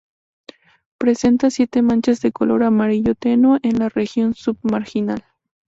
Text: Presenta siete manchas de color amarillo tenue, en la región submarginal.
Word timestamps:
Presenta 0.97 1.51
siete 1.51 1.83
manchas 1.83 2.21
de 2.21 2.31
color 2.31 2.63
amarillo 2.63 3.13
tenue, 3.13 3.59
en 3.61 3.77
la 3.77 3.87
región 3.89 4.33
submarginal. 4.33 5.23